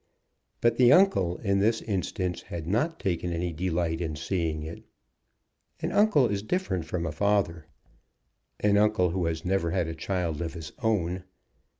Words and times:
But 0.61 0.77
the 0.77 0.91
uncle 0.91 1.37
in 1.43 1.59
this 1.59 1.83
instance 1.83 2.41
had 2.41 2.65
not 2.65 2.99
taken 2.99 3.31
any 3.31 3.53
delight 3.53 4.01
in 4.01 4.15
seeing 4.15 4.63
it. 4.63 4.81
An 5.79 5.91
uncle 5.91 6.25
is 6.27 6.41
different 6.41 6.85
from 6.85 7.05
a 7.05 7.11
father, 7.11 7.67
an 8.59 8.77
uncle 8.77 9.11
who 9.11 9.27
has 9.27 9.45
never 9.45 9.69
had 9.69 9.87
a 9.87 9.93
child 9.93 10.41
of 10.41 10.55
his 10.55 10.71
own. 10.81 11.23